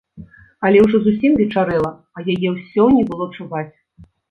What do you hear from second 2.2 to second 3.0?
яе ўсё